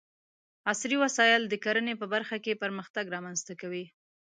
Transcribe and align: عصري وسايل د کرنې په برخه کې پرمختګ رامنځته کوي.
عصري 0.71 0.97
وسايل 1.03 1.41
د 1.47 1.53
کرنې 1.63 1.93
په 2.01 2.05
برخه 2.13 2.37
کې 2.43 2.59
پرمختګ 2.63 3.05
رامنځته 3.15 3.53
کوي. 3.61 3.85